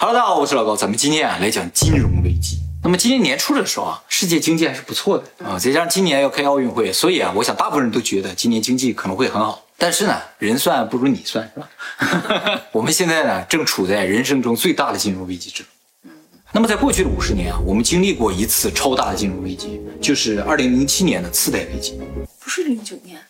[0.00, 2.60] Hello，大家好，我是老高，咱们今天啊来讲金融危机。
[2.84, 9.66] 那么今年年初的时候啊，世界经济还是不错的啊，再加上今年要开奥运会，所以啊，我想大部分人都觉得今年经济可能会很好。
[9.76, 12.60] 但是呢，人算不如你算，是吧？
[12.70, 16.12] 我们现在呢，正处在人生中最大的金融危机之中。
[16.52, 22.00] 那么在过去的五十年啊，我们经历过一次超大的金融危机，就是二零零七年的次贷危机。
[22.38, 23.20] 不是零九年。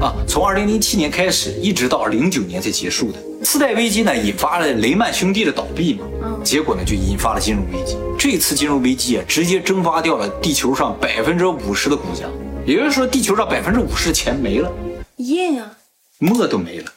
[0.00, 6.06] 啊，从二零零七年开始，一直到零九年才结束的次贷危机呢，引发了雷曼兄弟的倒闭嘛，
[6.44, 7.96] 结果呢就引发了金融危机。
[8.16, 12.26] 这次金融危机啊，直接蒸发掉了地球上百分之五十的股价，
[12.64, 14.72] 也就是说，地球上百分之五十的钱没了，
[15.16, 15.68] 印啊，
[16.18, 16.92] 墨都没了，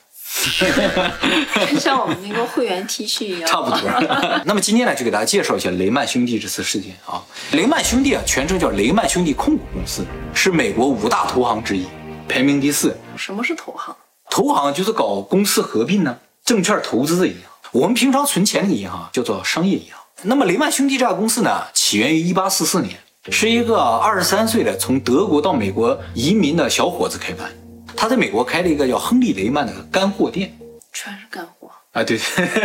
[1.79, 3.79] 像我们那个会员 T 恤一样，差不多。
[4.45, 7.19] 那么今天呢，就给大家介绍一下雷曼兄弟这次事件啊。
[7.53, 11.87] 雷曼兄弟啊，全称叫雷曼兄弟控股公司，是美国五大投行之一。
[12.27, 12.95] 排名第四。
[13.15, 13.95] 什么是投行？
[14.29, 17.43] 投行就是搞公司合并呢，证券投资的银行。
[17.71, 20.01] 我们平常存钱的银行叫做商业银行。
[20.23, 22.97] 那么雷曼兄弟这家公司呢，起源于一八四四年，
[23.29, 27.51] 是一个二十三岁的从德国到美国移民的小伙子开办。
[27.95, 30.55] 他在美国开了一个叫亨利雷曼的干货店，
[30.93, 32.19] 全是干货啊，对。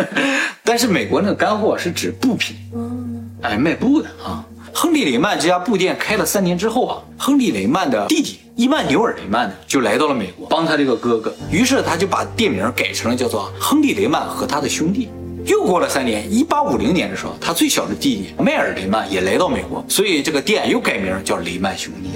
[0.64, 4.44] 但是美国那个干货是指布品，嗯，哎，卖布的啊。
[4.74, 8.38] 亨利雷曼这家布店开了三年之后啊，亨利雷曼的弟弟。
[8.54, 11.34] 伊曼纽尔雷曼呢，就来到了美国，帮他这个哥哥。
[11.50, 15.08] 于是他就把店名改成了叫做亨利雷曼和他的兄弟。
[15.46, 22.10] 又过了三年，一八五零年的时候，他最小的弟弟迈尔雷曼也来到美国，所以这个店又改名叫雷曼兄弟。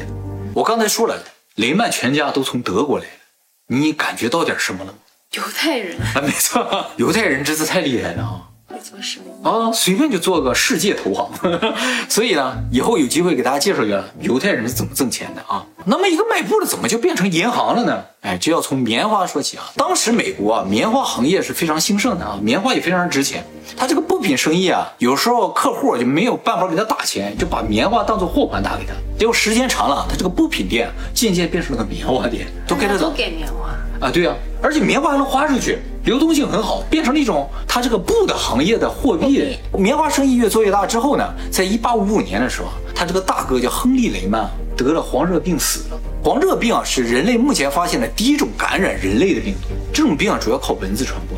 [0.53, 1.19] 我刚才说了，
[1.57, 4.98] 雷曼全家都从德国来的，你感觉到点什么了吗？
[5.33, 8.43] 犹太人啊，没错，犹太人真是太厉害了啊。
[8.89, 11.29] 做生意啊，随便就做个世界投行，
[12.09, 15.67] 所以呢，以后有机会给大家介绍一下犹太人是怎么挣钱的啊。
[15.84, 18.05] 那么一个卖布的怎么就变成银行了呢？
[18.20, 19.64] 哎，就要从棉花说起啊。
[19.77, 23.45] 当时美国啊，棉花行业是非常兴盛的啊，棉花也非常值钱。
[23.77, 28.92] 他这个布品生意啊，有时候客户就没有办法给他打钱，就把棉花当做货款打给他。
[29.19, 34.33] 结果时间长了，他这个布品店渐渐变成了个棉花店，都给他都给棉花啊，对呀，
[34.63, 35.80] 而且棉花还能花出去。
[36.06, 39.58] 流动性很好，变成了一种它这个布的行业的货币。
[39.77, 46.00] 棉花生意越做越大之后呢，在一八五五年的时候，他这个大哥叫亨利雷曼得了黄热病死了。
[46.22, 49.68] 黄热病啊，是人类目前发现的第一种感染人类的病毒。
[49.92, 51.36] 这种病啊，主要靠蚊子传播。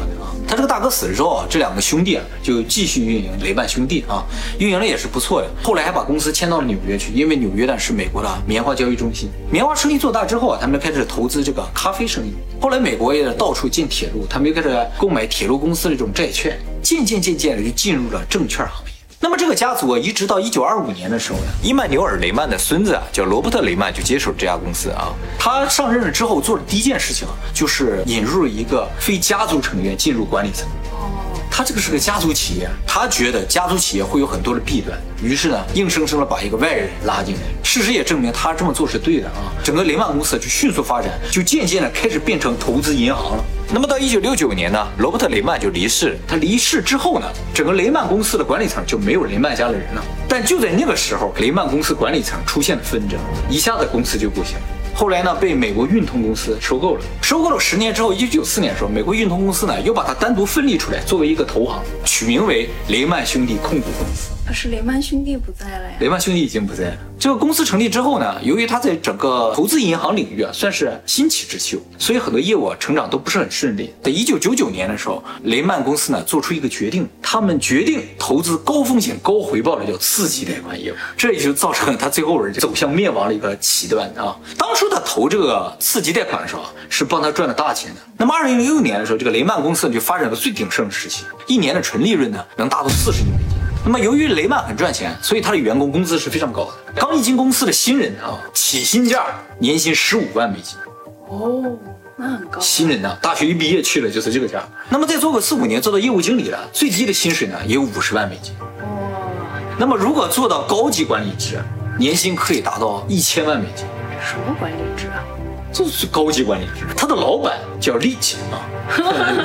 [0.49, 4.25] 他这个大哥死了之后啊，这两个兄弟啊，就继续运营雷曼兄弟啊，
[4.59, 5.49] 运营的也是不错的。
[5.63, 9.29] 后来还把公司迁到了纽约去，因为纽约呢是美国的棉花交易中心。
[9.53, 12.33] 棉花生意做大之后啊，他们开始投资这个咖啡生意。
[12.59, 18.98] 后来美国也到处建铁路，他们又开始购买铁路公司的这种债券，渐渐渐渐的就进入了证券行业。
[19.21, 25.13] 那么这个家族啊，一直到一九二五年的时候呢，伊曼纽尔雷曼的孙子啊，叫罗伯特雷曼就接手这家公司啊。
[25.37, 30.69] 他上任了之后做的第一件事情，就是引入一个非家族成员进入管理层。
[31.59, 37.41] 他这个是个家族企业，他觉得家族企业会有很多的弊端，于是呢，硬生生的把一个外人拉进来。
[37.65, 39.51] 事实也证明他这么做是对的啊。
[39.65, 43.45] 整个雷曼公司就迅速发展，就渐渐的开始变成投资银行了。
[43.75, 46.17] 那么到一九六九年呢，罗伯特雷曼就离世。
[46.29, 50.05] 他离世之后呢，整个雷曼公司的管理层就没有雷曼家的人了。
[50.29, 53.19] 但就在那个时候，雷曼公司管理层出现了纷争，
[53.51, 54.57] 一下子公司就不行。
[54.99, 57.01] 后来呢，被美国运通公司收购了。
[57.23, 64.31] 收购了十年之后，一九九四年的时候，美国运通公司呢又把它单独分离出来，作为一个投行，取名为雷曼兄弟控股公司。
[64.49, 65.97] 可是雷曼兄弟不在了呀。
[66.01, 66.97] 雷曼兄弟已经不在了。
[67.19, 73.93] 这个公司成立之后呢，由于它在整个投资银行领域啊算是新起之秀，所以很多业务啊成长都不是很顺利。
[74.03, 84.35] 在一九九九年的时候，雷曼公司呢做出一个决定，他们决定投资高风险高回报的叫次级贷款业务，这也就造成了他最后人走向灭亡的一个起端啊。
[84.57, 88.01] 当初他投这个次级贷款的时候，是帮他赚了大钱的。
[88.17, 93.58] 那么二零零六年的时候，这个雷曼公司就发展到最鼎盛的时期，一年的纯利润呢能达到四十亿美金。
[93.85, 96.73] 那么，由于雷曼很赚钱，所以他的员工工资是非常高的。
[96.95, 99.27] 刚一进公司的新人啊，起薪价
[99.59, 100.77] 年薪十五万美金。
[101.29, 101.79] 哦，
[102.17, 102.61] 那很高。
[102.61, 104.63] 新人呢，大学一毕业去了就是这个价。
[104.91, 108.53] 那么再做个四五年，做到业务经理了，最低的薪水呢也有五十万美金。
[108.61, 108.69] 哦。
[109.79, 111.59] 那么如果做到高级管理职，
[111.99, 113.87] 年薪可以达到一千万美金。
[114.21, 115.25] 什么管理职啊？
[115.73, 116.85] 就是高级管理职。
[116.95, 118.61] 他的老板叫利奇啊，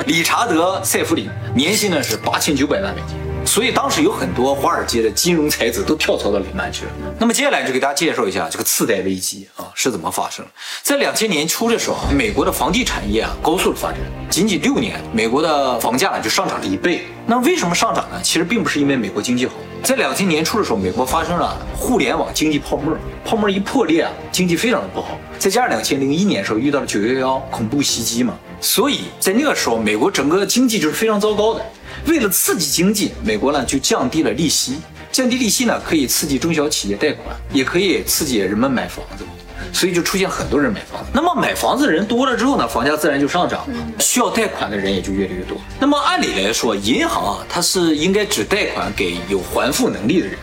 [0.06, 3.16] 理查德·塞弗林，年薪呢是八千九百万美金。
[3.46, 6.90] 所以当时有很多华尔街的金融才子都跳槽到雷曼去了。
[7.18, 10.44] 那么接下来就给大家介绍一下这个次贷危机啊是怎么发生。
[10.82, 14.00] 在两千年初的时候，美国的房地产业啊高速的发展，
[14.30, 17.02] 仅仅六年，美国的房价就上涨了一倍。
[17.26, 18.20] 那为什么上涨呢？
[18.22, 25.18] 其实并不是因为美国经济好，在两千年初的时候，美国发生了互联网经济泡沫，泡沫一破裂啊，经济非常的不好。
[25.38, 31.64] 再加上两千零一年的时候遇到了九幺幺恐怖袭击嘛，所以在那个时候，美国整个经济就是非常糟糕的。
[32.06, 34.76] 为了刺激经济，美国呢就降低了利息。
[35.12, 39.24] 降低利息呢，可以刺激中小企业贷款，也可以刺激人们买房子，
[39.72, 41.10] 所以就出现很多人买房子。
[41.12, 45.56] 那么买房子的人多了之后呢，房价自然就上涨了，需要贷款的人也就越来越多。
[45.78, 50.36] 那么按理来说，银行啊，它是应该只贷款给有还付能力的人。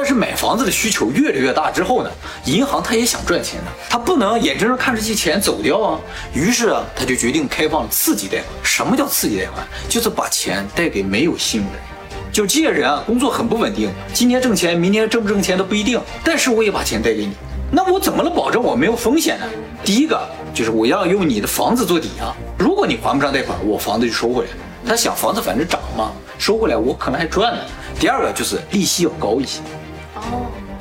[0.00, 2.10] 但是买房子的需求越来越大之后呢，
[2.44, 5.98] 银行他也想赚钱呢，他不能眼睁睁看着这些钱走掉啊。
[6.32, 8.44] 于是啊，他就决定开放刺激贷款。
[8.62, 9.66] 什么叫刺激贷款？
[9.88, 11.84] 就是把钱贷给没有信用的人。
[12.30, 16.00] 就这些人啊，工作很不稳定，今年挣钱，明年挣不挣钱都不一定。
[16.22, 17.32] 但是我也把钱贷给你，
[17.72, 19.46] 那我怎么能保证我没有风险呢？
[19.82, 20.24] 第一个
[20.54, 24.50] 就是我要用你的房子做抵押，如果你还不上贷款，我房子就收回来。
[24.86, 27.58] 他想房子反正涨嘛，收回来我可能还赚呢。
[27.98, 29.60] 第二个就是利息要高一些。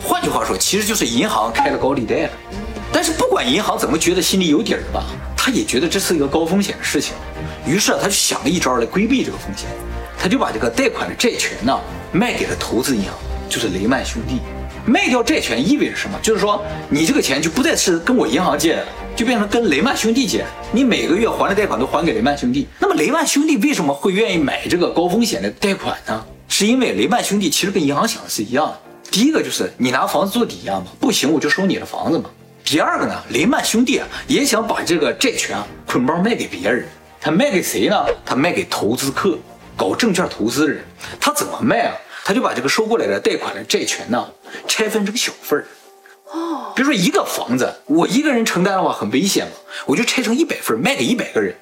[0.08, 2.30] 换句话说，其实就是银行开了高利贷了。
[2.94, 5.04] 但是不管银行怎么觉得心里有底儿吧，
[5.36, 7.14] 他也觉得这是一个高风险的事情，
[7.68, 9.68] 于是他就想了一招来规避这个风险。
[10.18, 11.78] 他就把这个贷款的债权呢
[12.14, 13.12] 卖给了投资银行，
[13.50, 14.40] 就是雷曼兄弟。
[14.86, 16.18] 卖掉债权意味着什么？
[16.22, 20.46] 就是说你这个钱就不再是跟我银行借的，就变成跟雷曼兄弟借。
[20.72, 22.66] 你每个月还的贷款都还给雷曼兄弟。
[22.80, 26.26] 那么雷曼兄弟为什么会愿意买这个高风险的贷款呢？
[26.48, 28.80] 是因为雷曼兄弟其实跟银行想的是一样的。
[29.12, 32.30] 第一个就是你拿房子做抵押嘛，不行我就收你的房子嘛。
[32.64, 36.86] 第二个呢，雷曼兄弟啊也想把这个债权啊捆包卖给别人。
[37.20, 38.06] 他卖给谁呢？
[38.26, 39.38] 他卖给投资客。
[39.76, 40.84] 搞证券投资的人，
[41.20, 41.96] 他怎么卖啊？
[42.26, 44.28] 他就把这个收过来的贷款的债权呢，
[44.68, 45.68] 拆分成小份儿。
[46.32, 49.52] 哦，比如说一个房子，我一个人承担的话很危险嘛，
[49.86, 51.56] 我就拆成一百份，卖给一百个人。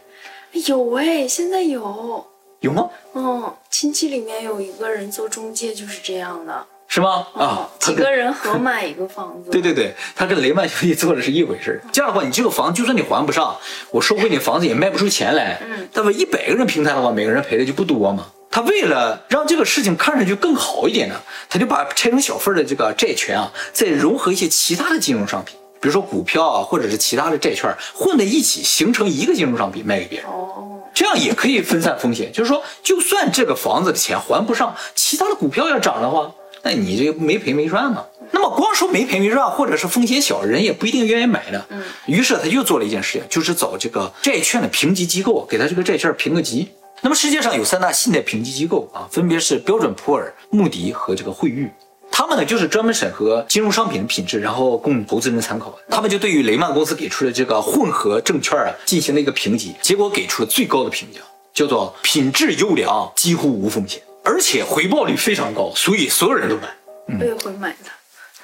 [0.65, 2.25] 有哎，现在有
[2.62, 2.89] 有吗？
[3.13, 6.65] 嗯，亲戚里面有一个人做中介，就是这样的。
[6.95, 7.27] 是吗？
[7.33, 9.51] 啊，几个人合买一个房子。
[9.51, 11.81] 对对对，他跟雷曼兄弟做的是一回事。
[11.92, 13.53] 这样的话，你这个房就算你还不上，
[13.92, 15.59] 我收回你房子也卖不出钱来。
[15.69, 18.27] 嗯，那么一百个人平摊的话，每个人赔的就不多嘛。
[18.50, 21.15] 他为了让这个事情看上去更好一点呢，
[21.50, 30.30] 他就把拆成小份的这个债权啊，再融合一些其他的金融商品，比如说股票啊，或者是其他的债券混在一起，形成一个金融商品卖给别人。
[30.30, 32.31] 哦，这样也可以分散风险。
[32.31, 36.31] 就是说，就算这个房子的钱还不上，其他的股票要涨的话。
[36.65, 38.03] 那你这没赔没赚嘛？
[38.31, 41.63] 那么光说没赔没赚，或者是风险小，人也不一定愿意买的。
[41.69, 46.67] 嗯，于是他又做了一件事情，就是找这个债券的评级机构，给他这个债券评个级。
[47.01, 51.69] 那么世界上有三大信贷评级机构啊，分别是标准普尔、穆迪和这个惠誉。
[52.12, 55.77] 他们呢就是专门审核金融商品的品质，然后供投资人参考。
[55.88, 61.19] 他们就对于雷曼公司给出的这个混合证券啊进行了一个评级，结果给出了最高的评价，
[61.53, 64.01] 叫做品质优良，几乎无风险。
[64.36, 66.64] 而且回报率非常高，所以所有人都买。
[67.08, 67.90] 我也会买的，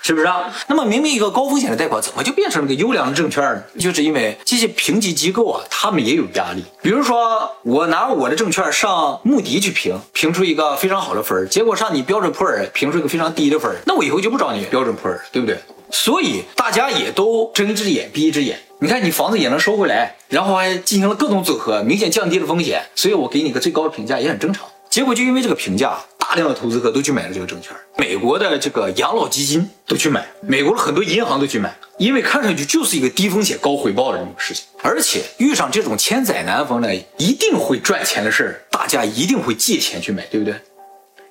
[0.02, 0.50] 是不是啊？
[0.68, 3.62] 那么明明一个高风险的贷款，怎么就变成了个优良的证券呢？
[3.78, 6.64] 就是因为这些评级机构啊，他们也有压力。
[6.82, 15.58] 比如说，我拿我的证券上穆迪去评，评出一个非常好的分结果上你标准普尔评出一个非常低的分那我以后就不找你标准普尔，对不对？
[15.92, 18.58] 所以大家也都睁一只眼闭一只眼。
[18.80, 24.66] 你看，你房子也能收回来，然后还进行了各种组合，明显降低了风险，所以我给你个最高的评价也很正常。
[24.92, 40.54] 结果就因为这个评价，大量的投资客都去买了这个证券，美国的这个养老基金都去买，美国的很多银行都去买，因为看上去就是一个低风险高回报的这种事情，而且遇上这种千载难逢的一定会赚钱的事儿，大家一定会借钱去买，对不对？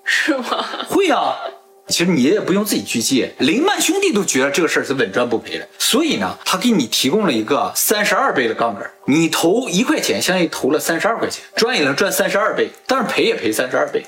[0.05, 0.65] 是吗？
[0.89, 1.37] 会啊。
[1.91, 14.05] 其实你也不用自己去借，雷曼兄弟都觉得这个事儿是稳赚不赔的，所以呢，他给你提供了一个三十二倍的杠杆，你投一块钱，相当于投了三十二块钱，赚也能赚三十二倍，但是赔也赔三十二倍，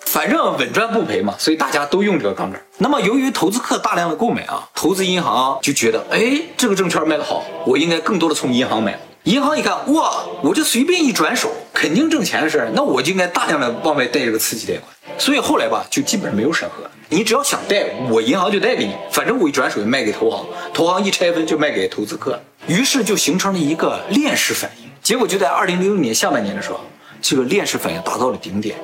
[0.00, 2.62] 反正稳赚不赔嘛，所以大家都用这个杠杆。
[2.78, 8.98] 那么由于投资客大量的购买啊，投资银行就觉得，哎，这个证券卖得好，我应该更多的从银行买。
[9.26, 14.84] 银行一看，哇，我这随便一转手，肯定挣钱的事儿，那我就应该大量的往外贷这个刺激贷款。
[15.18, 24.88] 所以后来吧，就基本上没有审核，你只要想贷，我银行就贷给你，反正我一转手就卖给投行，投行一拆分就卖给投资客，于是就形成了一个链式反应。
[25.02, 26.78] 结果就在二零零六年下半年的时候，
[27.20, 28.76] 这个链式反应达到了顶点，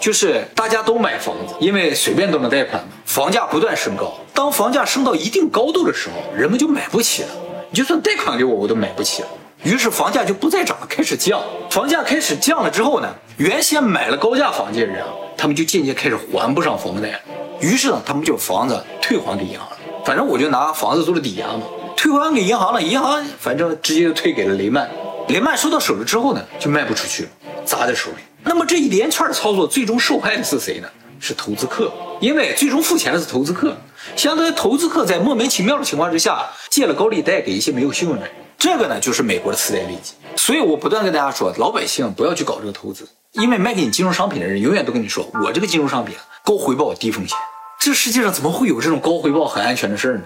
[0.00, 4.14] 就是大家都买房子，因为随便都能贷款嘛，房价不断升高。
[4.32, 7.28] 当房价升到一定高度的时候，人们就买不起了，
[7.70, 9.28] 你就算贷款给我，我都买不起了。
[9.62, 11.42] 于是房价就不再涨了，开始降。
[11.70, 15.08] 房价开始降了之后呢，原先买了高价房的人啊。
[15.36, 17.18] 他们就渐渐开始还不上房贷，
[17.60, 19.76] 于是呢，他们就房子退还给银行了。
[20.04, 21.62] 反正我就拿房子做了抵押嘛，
[21.96, 24.88] 退还给银行了，银行反正直接就退给了雷曼。
[25.28, 27.28] 雷曼收到手了之后呢，就卖不出去了，
[27.64, 28.16] 砸在手里。
[28.42, 30.88] 那么这一连串的操作，最终受害的是谁呢？
[31.20, 31.90] 是投资客，
[32.20, 33.76] 因为最终付钱的是投资客。
[34.16, 40.14] 相当于投资客在莫名其妙的情况之下借了高利贷给一些没有信用的人，这个呢就是美国的次贷危机。
[40.36, 43.08] 所以我不断跟大家说，老百姓不要去搞这个投资。
[43.32, 47.38] 因为卖给你金融商品的人永远都跟你说，我这个金融商品高回报低风险。
[47.78, 50.24] 这世界上怎么会有这种高回报很安全的事儿呢？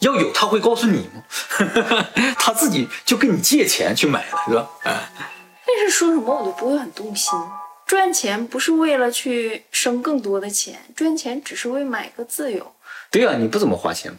[0.00, 1.24] 要有他会告诉你吗？
[2.38, 4.68] 他自己就跟你借钱去买了，是吧？
[4.82, 5.10] 哎，
[5.66, 7.32] 但是说什么我都不会很动心。
[7.86, 12.73] 赚钱不是为了去生更多的钱，赚钱只是为买个自由。
[13.14, 14.18] 对啊，你不怎么花钱吗？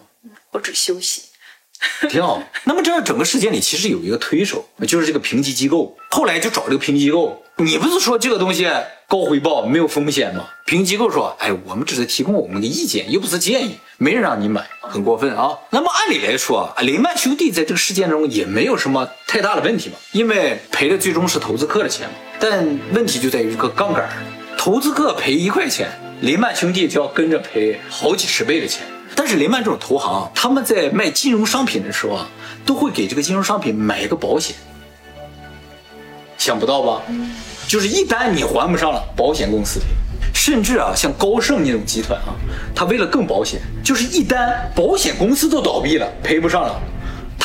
[0.52, 1.24] 我只休息。
[2.10, 2.42] 挺好。
[2.64, 5.98] 那么这整个事件里其实有一个推手，就是这个评级机构。
[6.12, 8.66] 后来就找这个评级机构，你不是说这个东西
[9.10, 10.48] 高回报没有风险吗？
[10.66, 15.60] 评级机构说，哎，我们只是提供我们的意见，又不是建议，没人让你买，很过分啊。
[15.72, 22.16] 那么按理来说，雷曼兄弟在这个事件中也没有什么太大的问题嘛，因为赔的最终是投资客的钱嘛。
[22.40, 24.10] 但问题就在于这个杠杆，
[24.58, 25.90] 投资客赔一块钱，
[26.22, 28.86] 雷曼兄弟就要跟着赔好几十倍的钱。
[29.16, 32.28] 但是雷曼这种投行，他们在卖金融商品的时候啊，
[32.66, 34.56] 都会给这个金融商品买一个保险。
[36.38, 37.02] 想不到吧？
[37.68, 39.86] 就是一旦你还不上了，保险公司赔。
[40.34, 42.36] 甚至啊，像高盛那种集团啊，
[42.76, 46.80] 他为了更保险，就是一旦保险公司都倒闭了，赔不上了。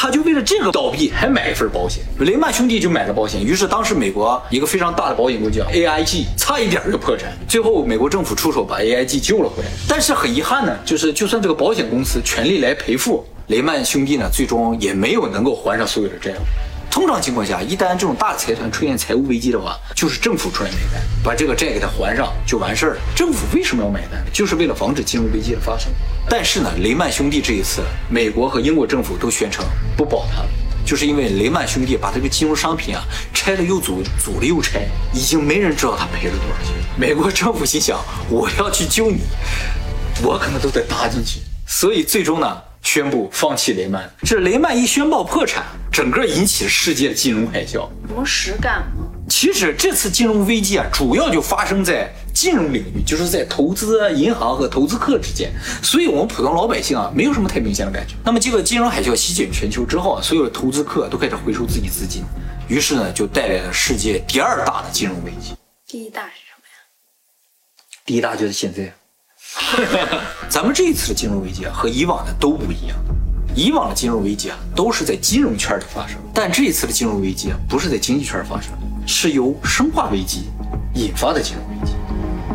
[0.02, 3.44] 他就为了这个倒闭还买一份保险，雷曼兄弟就买了保险。
[3.44, 7.30] 于是当时美国一个非常大的保险公司叫 AIG，差一点就破产。
[7.46, 9.68] 最后美国政府出手把 AIG 救了回来。
[9.86, 16.69] 但是很遗憾呢，就是就算这个保险公司全力来赔付，雷曼兄弟呢最终也没有能够还上所有的债务。
[16.90, 23.00] 通常情况下，一旦这种大财团出现财务危机的话，就是政府出来买单，把这个债给他还上就完事儿了。
[23.14, 24.20] 政府为什么要买单？
[24.32, 25.90] 就是为了防止金融危机的发生。
[26.28, 29.64] 但是呢，雷曼兄弟这一次，美国和英国政府都宣称
[29.96, 30.42] 不保他，
[30.84, 34.80] 就是因为雷曼兄弟把这个金融商品啊拆了又组，组了又拆，
[35.14, 36.74] 已经没人知道他赔了多少钱。
[36.98, 39.20] 美国政府心想，我要去救你，
[40.22, 41.40] 我可能都得搭进去。
[41.66, 44.10] 所以最终呢，宣布放弃雷曼。
[44.22, 45.64] 这雷曼一宣布破产。
[45.92, 49.04] 整个引起世界金融海啸，什么实感吗？
[49.28, 55.50] 其实这次金融危机啊，主要就发生在金融领域，就是在投资银行和投资客之间，
[55.82, 58.14] 所以我们普通老百姓啊，没有什么太明显的感觉。
[58.24, 62.22] 那么这个金融海啸席卷全球之后啊，所有的投资客都开始回收自己资金，
[62.68, 65.54] 于是呢，就带来了世界第二大的金融危机。
[65.88, 66.86] 第一大是什么呀？
[68.06, 68.94] 第一大就是现在，
[70.48, 72.96] 咱们这一次的金融危机啊，和以往的都不一样。
[73.54, 78.72] 以往的金融危机啊，都是在金融圈里发生，但这一次的金融危机啊，不是在经济圈发生，
[79.06, 80.44] 是由生化危机
[80.94, 81.94] 引发的金融危机，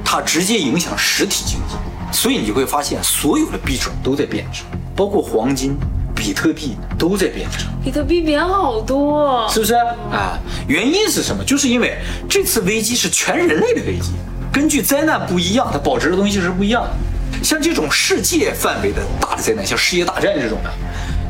[0.06, 1.76] 它直接影响实体经济，
[2.18, 4.64] 所以你就会发现所有的币种都在贬值，
[4.96, 5.76] 包括黄金、
[6.16, 7.66] 比特币都在贬值。
[7.84, 10.40] 比特币贬好多，是不是啊？
[10.66, 11.44] 原因是什么？
[11.44, 11.98] 就是因为
[12.30, 14.12] 这次危机是全人类的危机，
[14.56, 17.44] 根据灾难不一样，它保值的东西是不一样的。
[17.44, 20.72] 像这种世界范围的大的灾难，像世界大战这种的，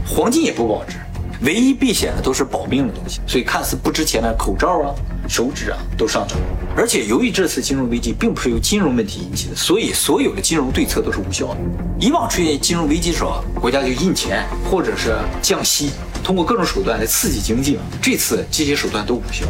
[0.08, 0.98] 黄金也不保值，
[1.42, 3.22] 唯一避险的都是保命的东西。
[3.26, 4.94] 所以看似不值钱的口罩啊、
[5.28, 6.38] 手指啊都上涨。
[6.78, 11.58] 而且由于这次金融危机并不是由金融问题引起的，所以所有的金融对策都是无效的。
[12.00, 15.90] 以往出现金融危机的时候，国家就印钱或者是降息，
[16.24, 17.80] 通过各种手段来刺激经济。
[18.00, 19.48] 这次这些手段都无效。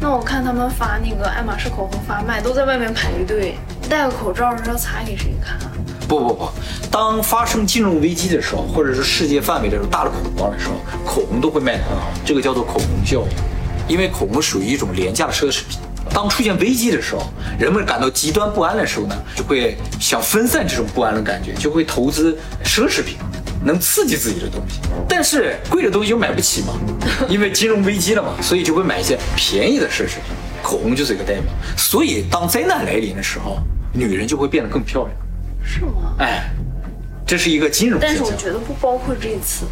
[0.00, 3.56] 那我看他们发那个爱马仕口红发卖，都在外面排队。
[3.88, 5.58] 戴个口罩是要擦给谁看？
[6.06, 6.48] 不不不，
[6.90, 10.74] 当发生金融危机的时候，或者是世界范围的大的恐慌的时候，
[11.04, 12.10] 口红都会卖得很好。
[12.24, 15.78] 这个叫做口红效应，因为口红属于一种廉价的奢侈品。
[16.10, 17.22] 当出现危机的时候，
[17.58, 23.18] 人们感到极端不安的时候呢，就会想分散这种不安的感觉，就会投资奢侈品，
[23.64, 24.80] 能刺激自己的东西。
[25.08, 26.74] 但是贵的东西就买不起嘛，
[27.28, 30.22] 因为金融危机了嘛，所以就会买一些便宜的奢侈品。
[30.62, 31.44] 口红就是一个代表。
[31.76, 33.58] 所以当灾难来临的时候。
[33.90, 35.16] 女人就会变得更漂亮，
[35.64, 36.14] 是吗？
[36.18, 36.50] 哎，
[37.26, 39.64] 这是一个金融但是我觉得不包括这次，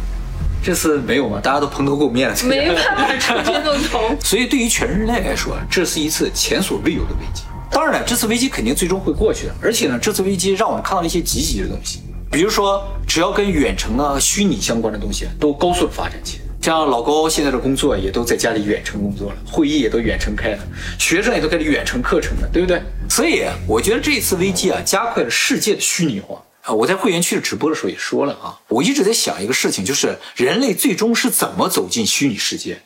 [0.61, 1.39] 这次没有吗？
[1.41, 4.15] 大家都蓬头垢面了，没办法出这种头。
[4.19, 7.43] 所以对于全人类来说，这是一次前所未有的危机。
[7.69, 9.55] 当然了，这次危机肯定最终会过去的。
[9.61, 16.43] 而且呢，这次危机让我们看到了一些积极的东西，比如说，只要跟远程啊、虚拟相关的东西都高速的发展起来。
[16.61, 20.67] 像老高现在的工作也都在家里远程工作了，会议也都远程开了，
[20.99, 22.81] 学生也都开始远程课程了，对不对？
[23.09, 26.73] 所以我觉得这次危机啊，加快了世界的虚拟化啊。
[26.73, 32.81] 我在会员区的直播的时候也说了啊，我一直在想一个事情，就是人类最终是怎么走进虚拟世界。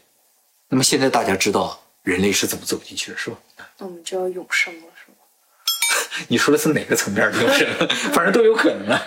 [0.69, 3.37] 那么现在大家知道人类是怎么走进去的，是吧？
[3.79, 4.87] 那我们就要永生了，
[6.27, 7.67] 你说的是哪个层面的永生？
[8.13, 9.01] 反正都有可能啊。